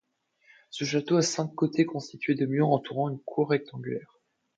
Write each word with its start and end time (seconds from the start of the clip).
Ce 0.71 0.83
château 0.83 1.17
a 1.17 1.21
cinq 1.21 1.53
côtés 1.53 1.85
constitués 1.85 2.33
de 2.33 2.47
murs 2.47 2.69
entourant 2.71 3.09
une 3.09 3.19
cour 3.21 3.51
rectangulaire. 3.51 4.17